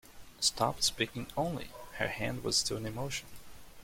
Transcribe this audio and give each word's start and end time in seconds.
Stopped 0.39 0.83
speaking 0.83 1.27
only; 1.37 1.69
her 1.99 2.07
hand 2.07 2.43
was 2.43 2.57
still 2.57 2.83
in 2.83 2.95
motion. 2.95 3.27